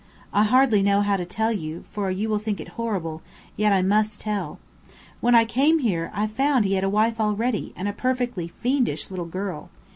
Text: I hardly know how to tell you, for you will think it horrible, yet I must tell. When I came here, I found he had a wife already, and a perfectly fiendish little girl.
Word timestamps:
I 0.33 0.45
hardly 0.45 0.81
know 0.81 1.01
how 1.01 1.15
to 1.15 1.25
tell 1.25 1.51
you, 1.51 1.85
for 1.91 2.09
you 2.09 2.27
will 2.27 2.39
think 2.39 2.59
it 2.59 2.69
horrible, 2.69 3.21
yet 3.55 3.71
I 3.71 3.83
must 3.83 4.19
tell. 4.19 4.57
When 5.19 5.35
I 5.35 5.45
came 5.45 5.77
here, 5.77 6.09
I 6.11 6.25
found 6.25 6.65
he 6.65 6.73
had 6.73 6.83
a 6.83 6.89
wife 6.89 7.21
already, 7.21 7.71
and 7.75 7.87
a 7.87 7.93
perfectly 7.93 8.47
fiendish 8.47 9.11
little 9.11 9.27
girl. 9.27 9.69